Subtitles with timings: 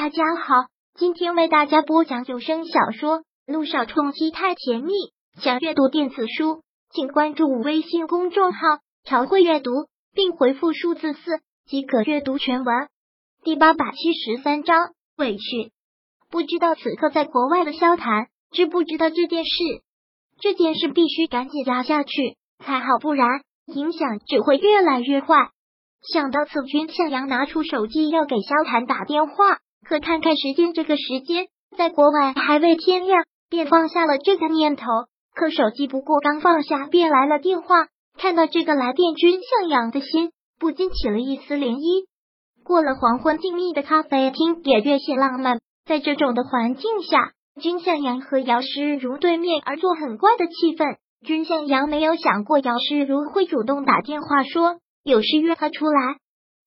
[0.00, 0.54] 大家好，
[0.94, 4.92] 今天为大家播讲有声小说《路上冲击太甜蜜》。
[5.42, 8.60] 想阅读电子书，请关注微信公众号
[9.02, 9.72] “朝会阅读”，
[10.14, 12.88] 并回复数字四即可阅读全文。
[13.42, 14.78] 第八百七十三章
[15.16, 15.72] 委屈。
[16.30, 19.50] 不知道此刻在国外的萧谈知不知道这件事？
[20.40, 23.26] 这件事必须赶紧压下去才好，不然
[23.66, 25.50] 影响只会越来越坏。
[26.02, 29.58] 想到此，君向阳拿出手机要给萧谈打电话。
[29.88, 34.84] 可看看时间，这个时间在国外还未天亮，便放下了这个念头。
[35.34, 37.86] 可手机不过刚放下，便来了电话。
[38.18, 40.30] 看到这个来电，君向阳的心
[40.60, 42.04] 不禁起了一丝涟漪。
[42.64, 45.58] 过了黄昏，静谧的咖啡厅也略显浪漫。
[45.86, 50.98] 在这种的环境下，君向阳和姚诗如对面而坐，很怪的气氛。
[51.24, 56.18] 君向阳没有想过姚诗如会主动打电话说有事约他出来。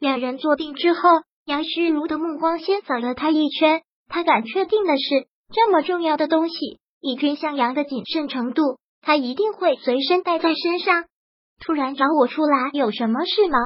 [0.00, 0.98] 两人坐定之后。
[1.46, 11.04] 杨诗如的目光先扫了他一圈，他敢确定的是，这么重要的东西，以君向阳的谨慎程度，他一定会随身带在身上。
[11.60, 13.58] 突然找我出来，有什么事吗？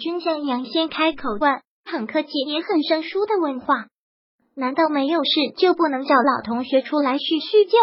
[0.00, 3.88] 君向阳先开口问，很客气也很生疏的问话。
[4.56, 7.78] 难道没有事就不能找老同学出来叙叙旧？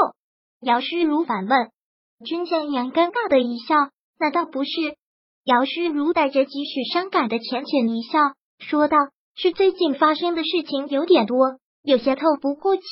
[0.61, 1.69] 姚诗如反问。
[2.25, 3.75] 君向阳尴尬的一笑，
[4.19, 4.69] 那倒不是。
[5.43, 8.97] 姚诗如带着几许伤感的浅浅一笑，说道。
[9.39, 12.83] 是最近发生的事情有点多，有些透不过气，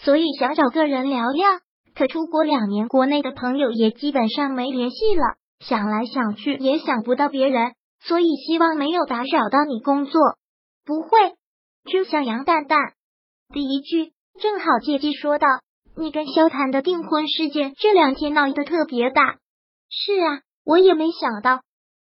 [0.00, 1.48] 所以想找个人聊聊。
[1.94, 10.20] 可出国两年，国内的朋友也基本上没联系了，想来想去也想不到别人，所以希望没有打扰到你工作。
[10.84, 11.08] 不会，
[11.84, 12.80] 就向杨淡淡。
[13.52, 15.46] 第一句正好借机说道
[15.96, 19.36] ：“你跟萧谈的订婚事件这两天闹得特别大。”
[19.88, 21.60] 是啊，我也没想到。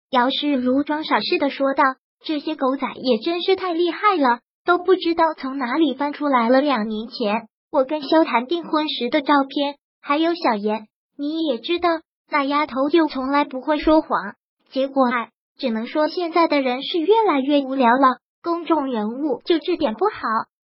[0.09, 1.83] 姚世如装傻似的说道。
[2.23, 11.89] 这些狗仔也真是太厉害了，都不知道从哪里翻出来了两年前我跟萧谈订婚时的照片，还有小妍，你也知道
[12.29, 14.35] 那丫头就从来不会说谎。
[14.71, 18.17] 结果，哎只能说现在的人是越来越无聊了。
[18.41, 20.11] 公众人物就这点不好，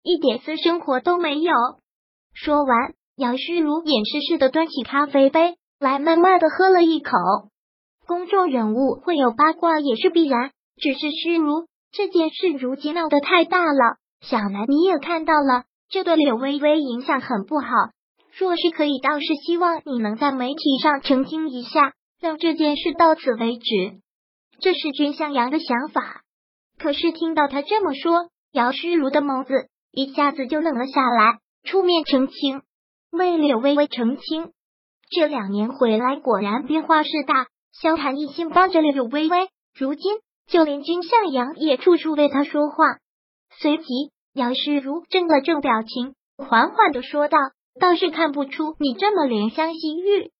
[0.01, 1.53] 一点私生活都没有。
[2.33, 7.11] 说完，杨诗如掩饰似的端起咖啡杯来，慢慢的喝了一口。
[8.05, 10.51] 公众人物会有八卦也是必然。
[10.77, 17.67] 只是虚如这件事如今闹得太大了，小南你也看到了，这对柳微微影响很不好。
[18.37, 23.97] 若是可以，倒是希望你能在媒体上澄清一下，让这件事到此为止。
[24.59, 26.21] 这是君向阳的想法。
[26.77, 29.53] 可是听到他这么说，姚诗如的眸子
[29.91, 32.61] 一下子就冷了下来，出面澄清，
[33.11, 34.51] 为柳微微澄清。
[35.09, 40.17] 这两年回来果然变化是大，萧寒一心帮着柳微微，如今。
[40.47, 42.85] 就连君向阳也处处为他说话。
[43.59, 43.85] 随即，
[44.33, 47.37] 姚诗如正了正表情，缓缓的说道
[47.79, 50.31] ：“倒是看不出你这么怜香惜玉。”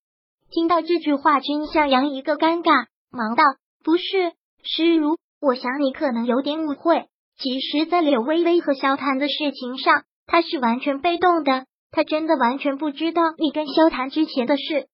[0.50, 3.44] 听到这句话，君向阳一个尴尬，忙道
[3.84, 4.31] ：“不是，
[4.63, 7.07] 诗如，我想你可能有点误会。
[7.38, 14.88] 其实，在柳微微和萧谈的事情上，他是完全被动的，他真的完全不知道你跟萧谈之前的事。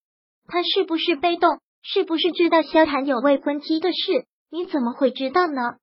[0.48, 1.60] 他是不是被动？
[1.84, 5.78] 是不是知道萧谈有未婚妻的事？”你怎么会知道呢？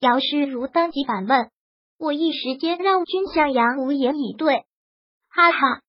[0.00, 1.50] 姚诗如当即反问。
[1.98, 4.64] 我一时间让君向阳无言以对。
[5.28, 5.82] 哈哈，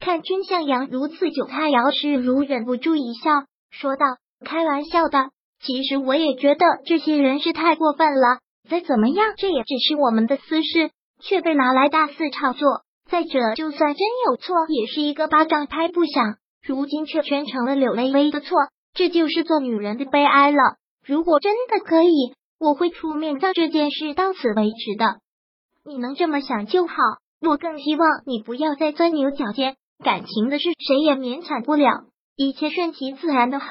[0.00, 3.30] 看君向阳如此久态，姚诗如忍不住一笑，
[3.70, 4.04] 说道
[4.44, 5.30] ：“开玩笑的。
[5.60, 8.40] 其实我也觉得这些人是太过分了。
[8.68, 12.82] 再怎么样，这也只是我们的私事，却被拿来大肆炒作。
[13.08, 16.34] 再者，就算真有错，也是一个巴掌拍不响。
[16.64, 18.58] 如今却全成了柳微微的错，
[18.92, 20.58] 这就是做女人的悲哀了。”
[21.06, 25.20] 如果真的可以，我会出面让这件事到此为止的。
[25.84, 26.94] 你能这么想就好，
[27.40, 29.76] 我更希望你不要再钻牛角尖。
[30.02, 33.68] 感情的事，谁也勉强不了，一切顺其自然的好。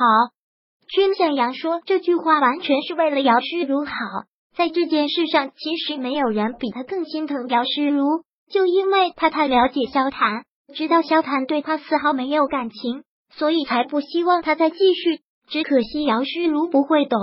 [0.88, 3.92] 君向阳说这句话完全是为了姚诗如好，
[4.56, 15.20] 在这件事上，其实没有人比他更心疼姚诗如，就因为他太了解萧谈，知道萧谈对他丝毫没有感情，所以才不希望他再继续。
[15.48, 17.20] 只可惜姚诗如不会懂，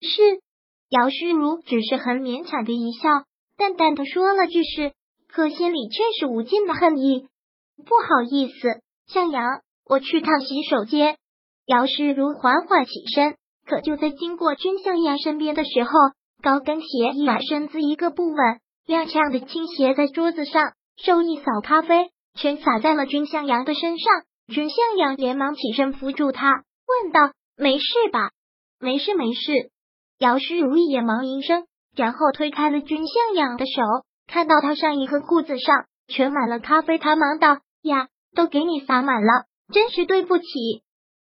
[0.00, 0.40] 是
[0.88, 3.08] 姚诗如只是很勉强的一笑，
[3.56, 4.92] 淡淡的说了句是，
[5.28, 7.28] 可心里却是无尽的恨意。
[7.84, 11.16] 不好意思，向阳，我去趟洗手间。
[11.66, 15.90] 姚诗如缓缓起身，可就在经过君向阳身边的时候，
[16.42, 18.36] 高跟鞋一软，身子一个不稳，
[18.86, 24.12] 踉跄的倾斜在桌子上，手一扫，咖啡全洒在了君向阳的身上。
[24.48, 26.62] 君向阳连忙起身扶住他。
[26.86, 28.30] 问道：“没事吧？
[28.78, 29.70] 没事，没事。”
[30.18, 33.82] 姚诗如也忙应声，然后推开了君向阳的手，
[34.26, 40.44] 看到他上衣和裤子上全满了咖啡，他忙道：“呀，都给你洒满了，真是对不起。”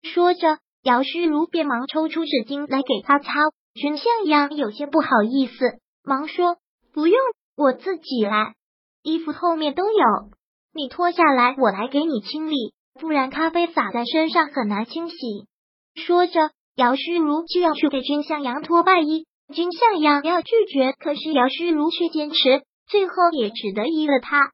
[0.03, 3.33] 说着，姚诗如便忙抽出纸巾来给他擦。
[3.75, 6.57] 君向阳有些不好意思，忙说
[6.93, 7.19] ：“不用，
[7.57, 8.55] 我自己来，
[9.03, 10.31] 衣服后面都有，
[10.75, 15.17] 你脱下来，我来给你清理，不然咖啡洒在身上很难清洗。”
[16.01, 19.27] 说着，姚诗如就要去给君向阳脱外衣。
[19.53, 22.37] 君向阳要拒绝，可是姚诗如却坚持，
[22.89, 24.51] 最后也只得依了他。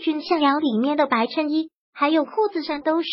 [0.00, 3.08] 君向阳里面的白衬衣还有裤子上都是。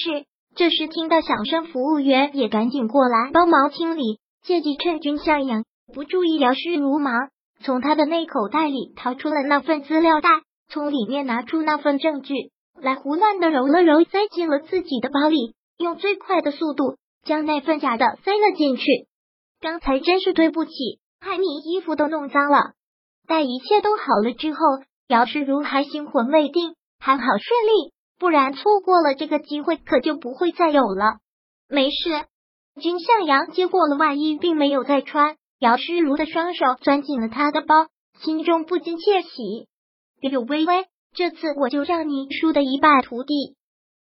[0.56, 5.64] 这时听到响声，服务员也赶紧过来帮忙清理，借机趁君向阳
[5.94, 7.30] 不注意，姚诗如忙
[7.64, 10.30] 从他的内口袋里掏出了那份资料袋，
[10.68, 12.34] 从里面拿出那份证据
[12.82, 18.84] 来，胡乱的揉了揉，塞进了自己的包里，用最快的速度将那份假的塞了进去。
[19.60, 20.72] 刚才真是对不起。
[21.24, 22.74] 害你衣服都弄脏了。
[23.28, 24.60] 待一切都好了之后，
[25.08, 31.20] 姚诗如还心魂未定，还好顺利，不然错过了这个机会，可就不会再有了。
[31.70, 32.26] 没事，
[32.82, 35.36] 君向阳接过了外衣，并没有再穿。
[35.60, 37.86] 姚诗如的双手钻进了他的包，
[38.20, 39.68] 心中不禁窃喜。
[40.22, 43.56] 柳微微，这次我就让你输得一败涂地。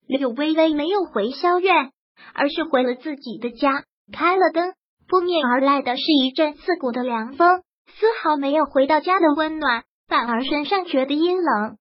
[0.06, 1.90] 柳微微没有回萧院，
[2.34, 4.74] 而是回了自己的家，开了灯。
[5.08, 11.78] 扑面而来的是一阵刺骨的凉风，丝毫没有回到家的温暖，反而身上觉得阴冷。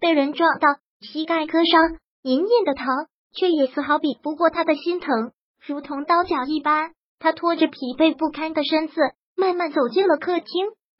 [0.00, 0.68] 被人撞到，
[1.00, 2.86] 膝盖磕伤，隐隐的疼，
[3.34, 5.32] 却也丝毫比不过他的心疼，
[5.66, 6.92] 如同刀绞一般。
[7.18, 8.94] 他拖着疲惫不堪的身子，
[9.36, 10.46] 慢慢走进了客厅，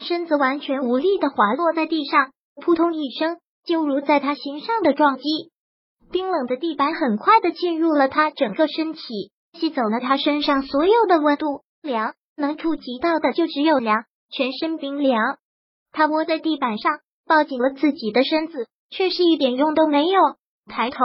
[0.01, 5.23] 身子完全无力的滑落在地上，扑通一声，就如在他心上的撞击。
[6.11, 9.01] 冰冷的地板很快的进入了他整个身体，
[9.53, 11.63] 吸走了他身上所有的温度。
[11.83, 15.21] 凉，能触及到的就只有凉，全身冰凉。
[15.93, 20.21] 他窝在地板上，抱紧了自己的身子，却是一点用都没有。
[20.71, 20.99] 抬头，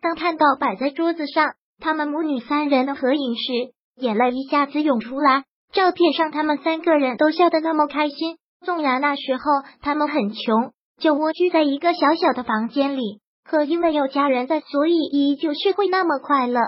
[0.00, 5.44] 当看到摆在桌子上他们母女三人的合影时，眼泪一下子涌出来。
[5.72, 9.42] 照片上他们三个人都笑得那么开心，纵然那时候
[9.80, 16.60] 他们很穷，就蜗居在一个小小的房间里，可因为有家人在，所以依旧是会那么快乐。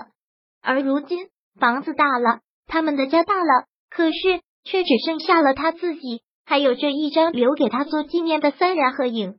[0.61, 1.27] 而如今
[1.59, 2.39] 房子大了。
[2.67, 9.35] 他们的家大了，可是却只剩下了他自己，还有这一张留给他做纪念的三人合影。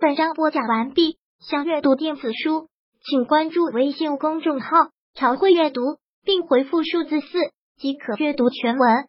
[0.00, 2.68] 本章播讲完毕，想阅读电子书，
[3.04, 5.80] 请关注微信公众号“朝会阅读”，
[6.26, 7.38] 并回复数字四
[7.76, 9.06] 即可阅读全文。